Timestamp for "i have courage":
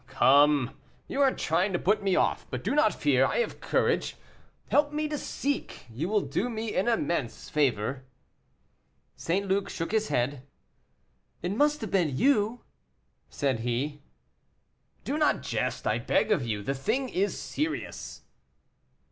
3.27-4.15